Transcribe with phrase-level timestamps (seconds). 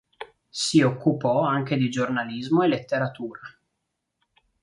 [0.49, 3.41] Si occupò anche di giornalismo e letteratura.